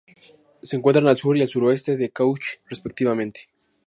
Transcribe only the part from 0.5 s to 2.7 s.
Se encuentran al sur y al suroeste de Cauchy,